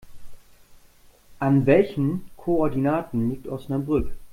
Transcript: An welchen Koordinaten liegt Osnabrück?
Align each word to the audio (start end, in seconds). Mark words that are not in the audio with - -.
An 1.39 1.67
welchen 1.67 2.25
Koordinaten 2.35 3.29
liegt 3.29 3.47
Osnabrück? 3.47 4.09